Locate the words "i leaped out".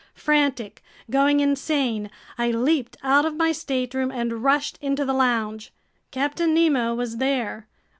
2.35-3.23